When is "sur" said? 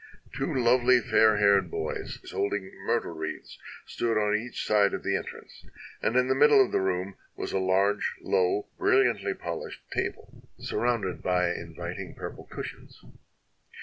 10.57-10.79